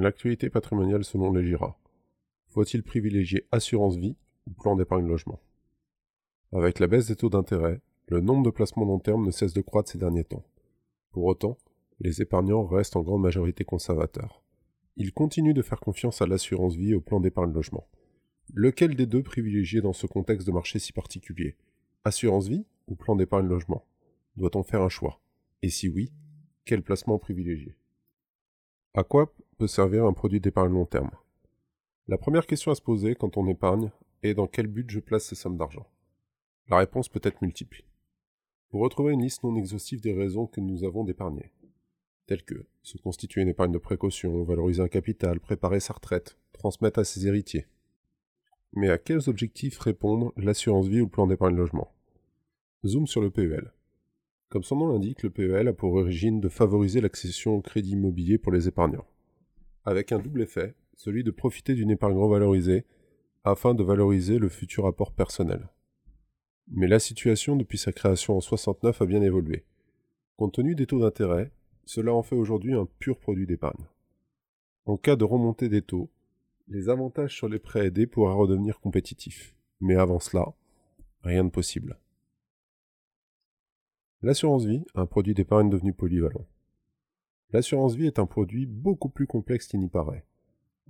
L'actualité 0.00 0.48
patrimoniale 0.48 1.02
selon 1.02 1.32
les 1.32 1.44
GIRA. 1.44 1.76
Faut-il 2.46 2.84
privilégier 2.84 3.48
assurance 3.50 3.96
vie 3.96 4.16
ou 4.46 4.52
plan 4.52 4.76
d'épargne 4.76 5.08
logement? 5.08 5.40
Avec 6.52 6.78
la 6.78 6.86
baisse 6.86 7.08
des 7.08 7.16
taux 7.16 7.30
d'intérêt, 7.30 7.80
le 8.06 8.20
nombre 8.20 8.44
de 8.44 8.50
placements 8.50 8.84
long 8.84 9.00
terme 9.00 9.26
ne 9.26 9.32
cesse 9.32 9.54
de 9.54 9.60
croître 9.60 9.90
ces 9.90 9.98
derniers 9.98 10.22
temps. 10.22 10.44
Pour 11.10 11.24
autant, 11.24 11.58
les 11.98 12.22
épargnants 12.22 12.64
restent 12.64 12.94
en 12.94 13.02
grande 13.02 13.22
majorité 13.22 13.64
conservateurs. 13.64 14.44
Ils 14.94 15.12
continuent 15.12 15.52
de 15.52 15.62
faire 15.62 15.80
confiance 15.80 16.22
à 16.22 16.26
l'assurance 16.26 16.76
vie 16.76 16.92
et 16.92 16.94
au 16.94 17.00
plan 17.00 17.18
d'épargne 17.18 17.52
logement. 17.52 17.88
Lequel 18.54 18.94
des 18.94 19.06
deux 19.06 19.24
privilégier 19.24 19.80
dans 19.80 19.92
ce 19.92 20.06
contexte 20.06 20.46
de 20.46 20.52
marché 20.52 20.78
si 20.78 20.92
particulier? 20.92 21.56
Assurance 22.04 22.46
vie 22.46 22.64
ou 22.86 22.94
plan 22.94 23.16
d'épargne 23.16 23.48
logement? 23.48 23.84
Doit-on 24.36 24.62
faire 24.62 24.82
un 24.82 24.88
choix? 24.88 25.20
Et 25.62 25.70
si 25.70 25.88
oui, 25.88 26.12
quel 26.64 26.84
placement 26.84 27.18
privilégier? 27.18 27.74
À 28.94 29.04
quoi 29.04 29.34
peut 29.58 29.66
servir 29.66 30.06
un 30.06 30.14
produit 30.14 30.40
d'épargne 30.40 30.72
long 30.72 30.86
terme? 30.86 31.10
La 32.08 32.16
première 32.16 32.46
question 32.46 32.72
à 32.72 32.74
se 32.74 32.80
poser 32.80 33.14
quand 33.14 33.36
on 33.36 33.46
épargne 33.46 33.90
est 34.22 34.32
dans 34.32 34.46
quel 34.46 34.66
but 34.66 34.88
je 34.88 34.98
place 34.98 35.26
ces 35.26 35.34
sommes 35.34 35.58
d'argent? 35.58 35.86
La 36.68 36.78
réponse 36.78 37.10
peut 37.10 37.20
être 37.22 37.42
multiple. 37.42 37.84
Vous 38.70 38.78
retrouvez 38.78 39.12
une 39.12 39.22
liste 39.22 39.44
non 39.44 39.56
exhaustive 39.56 40.00
des 40.00 40.14
raisons 40.14 40.46
que 40.46 40.62
nous 40.62 40.84
avons 40.84 41.04
d'épargner, 41.04 41.52
telles 42.26 42.42
que 42.42 42.66
se 42.82 42.96
constituer 42.96 43.42
une 43.42 43.48
épargne 43.48 43.72
de 43.72 43.78
précaution, 43.78 44.42
valoriser 44.42 44.82
un 44.82 44.88
capital, 44.88 45.38
préparer 45.38 45.80
sa 45.80 45.92
retraite, 45.92 46.38
transmettre 46.52 46.98
à 46.98 47.04
ses 47.04 47.26
héritiers. 47.26 47.66
Mais 48.72 48.88
à 48.88 48.96
quels 48.96 49.28
objectifs 49.28 49.78
répondent 49.78 50.32
l'assurance 50.36 50.86
vie 50.86 51.02
ou 51.02 51.04
le 51.04 51.10
plan 51.10 51.26
d'épargne 51.26 51.56
logement? 51.56 51.92
Zoom 52.86 53.06
sur 53.06 53.20
le 53.20 53.30
PEL. 53.30 53.70
Comme 54.48 54.62
son 54.62 54.76
nom 54.76 54.92
l'indique, 54.92 55.22
le 55.22 55.30
PEL 55.30 55.68
a 55.68 55.72
pour 55.74 55.92
origine 55.94 56.40
de 56.40 56.48
favoriser 56.48 57.02
l'accession 57.02 57.54
au 57.56 57.60
crédit 57.60 57.90
immobilier 57.90 58.38
pour 58.38 58.50
les 58.50 58.66
épargnants, 58.66 59.06
avec 59.84 60.10
un 60.10 60.18
double 60.18 60.40
effet, 60.40 60.74
celui 60.96 61.22
de 61.22 61.30
profiter 61.30 61.74
d'une 61.74 61.90
épargne 61.90 62.16
revalorisée 62.16 62.86
afin 63.44 63.74
de 63.74 63.82
valoriser 63.82 64.38
le 64.38 64.48
futur 64.48 64.86
apport 64.86 65.12
personnel. 65.12 65.68
Mais 66.70 66.88
la 66.88 66.98
situation 66.98 67.56
depuis 67.56 67.78
sa 67.78 67.92
création 67.92 68.36
en 68.36 68.40
69 68.40 69.02
a 69.02 69.06
bien 69.06 69.22
évolué. 69.22 69.64
Compte 70.36 70.54
tenu 70.54 70.74
des 70.74 70.86
taux 70.86 71.00
d'intérêt, 71.00 71.52
cela 71.84 72.14
en 72.14 72.22
fait 72.22 72.36
aujourd'hui 72.36 72.74
un 72.74 72.86
pur 72.98 73.18
produit 73.18 73.46
d'épargne. 73.46 73.84
En 74.86 74.96
cas 74.96 75.16
de 75.16 75.24
remontée 75.24 75.68
des 75.68 75.82
taux, 75.82 76.10
les 76.68 76.88
avantages 76.88 77.34
sur 77.34 77.48
les 77.48 77.58
prêts 77.58 77.86
aidés 77.86 78.06
pourraient 78.06 78.34
redevenir 78.34 78.80
compétitifs. 78.80 79.54
Mais 79.80 79.96
avant 79.96 80.20
cela, 80.20 80.54
rien 81.22 81.44
de 81.44 81.50
possible. 81.50 81.98
L'assurance 84.20 84.64
vie, 84.64 84.84
un 84.96 85.06
produit 85.06 85.32
d'épargne 85.32 85.70
devenu 85.70 85.92
polyvalent. 85.92 86.44
L'assurance 87.52 87.94
vie 87.94 88.08
est 88.08 88.18
un 88.18 88.26
produit 88.26 88.66
beaucoup 88.66 89.08
plus 89.08 89.28
complexe 89.28 89.68
qu'il 89.68 89.78
n'y 89.78 89.88
paraît. 89.88 90.24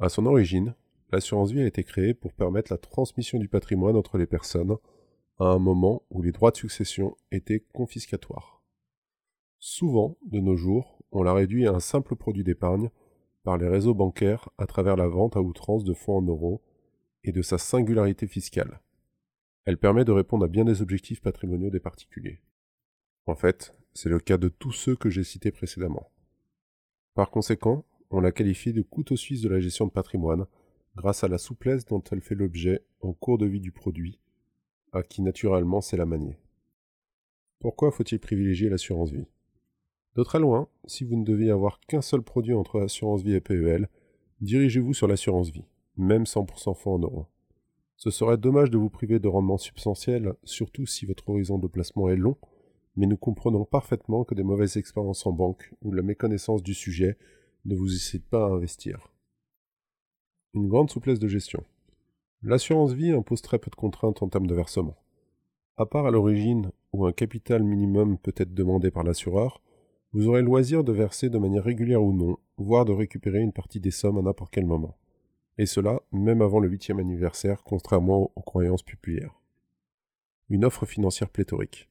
À 0.00 0.08
son 0.08 0.24
origine, 0.24 0.74
l'assurance 1.12 1.50
vie 1.50 1.60
a 1.60 1.66
été 1.66 1.84
créée 1.84 2.14
pour 2.14 2.32
permettre 2.32 2.72
la 2.72 2.78
transmission 2.78 3.38
du 3.38 3.46
patrimoine 3.46 3.96
entre 3.96 4.16
les 4.16 4.26
personnes 4.26 4.78
à 5.38 5.44
un 5.44 5.58
moment 5.58 6.04
où 6.08 6.22
les 6.22 6.32
droits 6.32 6.52
de 6.52 6.56
succession 6.56 7.18
étaient 7.30 7.66
confiscatoires. 7.74 8.62
Souvent, 9.58 10.16
de 10.24 10.40
nos 10.40 10.56
jours, 10.56 11.02
on 11.12 11.22
l'a 11.22 11.34
réduit 11.34 11.66
à 11.66 11.72
un 11.72 11.80
simple 11.80 12.16
produit 12.16 12.44
d'épargne 12.44 12.88
par 13.44 13.58
les 13.58 13.68
réseaux 13.68 13.94
bancaires 13.94 14.48
à 14.56 14.66
travers 14.66 14.96
la 14.96 15.06
vente 15.06 15.36
à 15.36 15.42
outrance 15.42 15.84
de 15.84 15.92
fonds 15.92 16.16
en 16.16 16.22
euros 16.22 16.62
et 17.24 17.32
de 17.32 17.42
sa 17.42 17.58
singularité 17.58 18.26
fiscale. 18.26 18.80
Elle 19.66 19.76
permet 19.76 20.06
de 20.06 20.12
répondre 20.12 20.46
à 20.46 20.48
bien 20.48 20.64
des 20.64 20.80
objectifs 20.80 21.20
patrimoniaux 21.20 21.68
des 21.68 21.78
particuliers. 21.78 22.40
En 23.28 23.34
fait, 23.34 23.74
c'est 23.92 24.08
le 24.08 24.20
cas 24.20 24.38
de 24.38 24.48
tous 24.48 24.72
ceux 24.72 24.96
que 24.96 25.10
j'ai 25.10 25.22
cités 25.22 25.52
précédemment. 25.52 26.10
Par 27.12 27.30
conséquent, 27.30 27.84
on 28.10 28.20
la 28.20 28.32
qualifie 28.32 28.72
de 28.72 28.80
couteau 28.80 29.16
suisse 29.16 29.42
de 29.42 29.50
la 29.50 29.60
gestion 29.60 29.84
de 29.84 29.90
patrimoine, 29.90 30.46
grâce 30.96 31.24
à 31.24 31.28
la 31.28 31.36
souplesse 31.36 31.84
dont 31.84 32.02
elle 32.10 32.22
fait 32.22 32.34
l'objet 32.34 32.86
en 33.02 33.12
cours 33.12 33.36
de 33.36 33.44
vie 33.44 33.60
du 33.60 33.70
produit, 33.70 34.18
à 34.92 35.02
qui 35.02 35.20
naturellement 35.20 35.82
c'est 35.82 35.98
la 35.98 36.06
manier. 36.06 36.38
Pourquoi 37.58 37.90
faut-il 37.90 38.18
privilégier 38.18 38.70
l'assurance 38.70 39.10
vie? 39.10 39.26
De 40.16 40.22
très 40.22 40.40
loin, 40.40 40.66
si 40.86 41.04
vous 41.04 41.16
ne 41.16 41.24
deviez 41.24 41.50
avoir 41.50 41.80
qu'un 41.80 42.00
seul 42.00 42.22
produit 42.22 42.54
entre 42.54 42.80
assurance 42.80 43.22
vie 43.22 43.34
et 43.34 43.42
PEL, 43.42 43.90
dirigez-vous 44.40 44.94
sur 44.94 45.06
l'assurance 45.06 45.50
vie, 45.50 45.66
même 45.98 46.22
100% 46.22 46.74
fonds 46.74 46.94
en 46.94 46.98
euros. 47.00 47.26
Ce 47.98 48.10
serait 48.10 48.38
dommage 48.38 48.70
de 48.70 48.78
vous 48.78 48.88
priver 48.88 49.18
de 49.18 49.28
rendements 49.28 49.58
substantiels, 49.58 50.32
surtout 50.44 50.86
si 50.86 51.04
votre 51.04 51.28
horizon 51.28 51.58
de 51.58 51.66
placement 51.66 52.08
est 52.08 52.16
long, 52.16 52.38
mais 52.98 53.06
nous 53.06 53.16
comprenons 53.16 53.64
parfaitement 53.64 54.24
que 54.24 54.34
des 54.34 54.42
mauvaises 54.42 54.76
expériences 54.76 55.24
en 55.24 55.32
banque 55.32 55.72
ou 55.82 55.92
la 55.92 56.02
méconnaissance 56.02 56.64
du 56.64 56.74
sujet 56.74 57.16
ne 57.64 57.76
vous 57.76 57.94
incitent 57.94 58.28
pas 58.28 58.44
à 58.44 58.50
investir. 58.50 59.12
Une 60.52 60.66
grande 60.66 60.90
souplesse 60.90 61.20
de 61.20 61.28
gestion. 61.28 61.62
L'assurance 62.42 62.94
vie 62.94 63.12
impose 63.12 63.40
très 63.40 63.60
peu 63.60 63.70
de 63.70 63.76
contraintes 63.76 64.20
en 64.20 64.28
termes 64.28 64.48
de 64.48 64.54
versement. 64.54 64.96
À 65.76 65.86
part 65.86 66.06
à 66.06 66.10
l'origine 66.10 66.72
où 66.92 67.06
un 67.06 67.12
capital 67.12 67.62
minimum 67.62 68.18
peut 68.18 68.34
être 68.36 68.52
demandé 68.52 68.90
par 68.90 69.04
l'assureur, 69.04 69.62
vous 70.12 70.26
aurez 70.26 70.42
loisir 70.42 70.82
de 70.82 70.90
verser 70.90 71.30
de 71.30 71.38
manière 71.38 71.62
régulière 71.62 72.02
ou 72.02 72.12
non, 72.12 72.36
voire 72.56 72.84
de 72.84 72.92
récupérer 72.92 73.38
une 73.38 73.52
partie 73.52 73.78
des 73.78 73.92
sommes 73.92 74.18
à 74.18 74.22
n'importe 74.22 74.52
quel 74.52 74.66
moment. 74.66 74.98
Et 75.56 75.66
cela 75.66 76.02
même 76.10 76.42
avant 76.42 76.58
le 76.58 76.68
huitième 76.68 76.98
anniversaire, 76.98 77.62
contrairement 77.62 78.32
aux 78.34 78.42
croyances 78.42 78.82
populaires. 78.82 79.40
Une 80.48 80.64
offre 80.64 80.84
financière 80.84 81.30
pléthorique. 81.30 81.87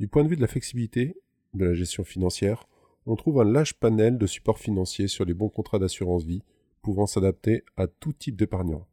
Du 0.00 0.08
point 0.08 0.24
de 0.24 0.30
vue 0.30 0.36
de 0.36 0.40
la 0.40 0.46
flexibilité 0.46 1.14
de 1.52 1.66
la 1.66 1.74
gestion 1.74 2.04
financière, 2.04 2.66
on 3.04 3.16
trouve 3.16 3.38
un 3.38 3.44
large 3.44 3.74
panel 3.74 4.16
de 4.16 4.26
supports 4.26 4.58
financiers 4.58 5.08
sur 5.08 5.26
les 5.26 5.34
bons 5.34 5.50
contrats 5.50 5.78
d'assurance 5.78 6.24
vie, 6.24 6.42
pouvant 6.80 7.06
s'adapter 7.06 7.64
à 7.76 7.86
tout 7.86 8.14
type 8.14 8.36
d'épargnant. 8.36 8.88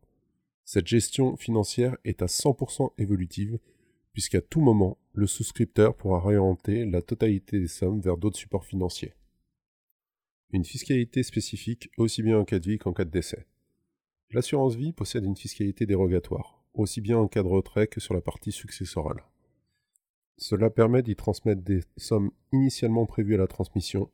Cette 0.66 0.86
gestion 0.86 1.38
financière 1.38 1.96
est 2.04 2.22
à 2.22 2.26
100% 2.26 2.92
évolutive 2.98 3.58
puisqu'à 4.12 4.42
tout 4.42 4.60
moment, 4.60 4.98
le 5.14 5.28
souscripteur 5.28 5.96
pourra 5.96 6.20
réorienter 6.20 6.84
la 6.84 7.02
totalité 7.02 7.58
des 7.58 7.68
sommes 7.68 8.02
vers 8.02 8.18
d'autres 8.18 8.40
supports 8.40 8.66
financiers. 8.66 9.14
Une 10.52 10.66
fiscalité 10.66 11.24
spécifique 11.24 11.90
aussi 11.96 12.22
bien 12.22 12.38
en 12.38 12.44
cas 12.44 12.60
de 12.60 12.70
vie 12.70 12.80
qu'en 12.80 12.92
cas 12.92 13.06
de 13.06 13.12
décès. 13.12 13.48
L'assurance 14.32 14.76
vie 14.76 14.92
possède 14.92 15.24
une 15.24 15.38
fiscalité 15.38 15.86
dérogatoire, 15.86 16.66
aussi 16.74 17.00
bien 17.00 17.18
en 17.18 17.30
cas 17.30 17.44
de 17.44 17.48
retrait 17.48 17.88
que 17.88 18.02
sur 18.02 18.14
la 18.14 18.22
partie 18.22 18.52
successorale. 18.52 19.24
Cela 20.38 20.70
permet 20.70 21.02
d'y 21.02 21.16
transmettre 21.16 21.64
des 21.64 21.82
sommes 21.98 22.32
initialement 22.52 23.08
prévues 23.08 23.36
à 23.36 23.40
la 23.40 23.48
transmission, 23.48 24.10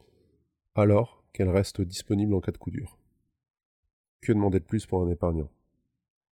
alors 0.74 1.24
qu'elles 1.34 1.50
restent 1.50 1.82
disponibles 1.82 2.34
en 2.34 2.40
cas 2.40 2.54
de 2.54 2.58
coup 2.58 2.72
dur. 2.72 2.98
Que 4.22 4.32
demander 4.32 4.60
de 4.60 4.66
plus 4.66 4.86
pour 4.86 5.02
un 5.02 5.10
épargnant? 5.10 5.50